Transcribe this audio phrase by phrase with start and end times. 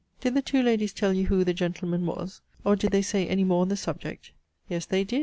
[0.19, 2.41] Did the two ladies tell you who the gentleman was?
[2.63, 4.31] Or, did they say any more on the subject?
[4.67, 5.19] Yes, they did!